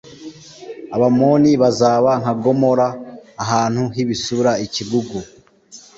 [0.95, 2.87] Abamoni z bazaba nka Gomora
[3.43, 5.19] ahantu h ibisura ikigugu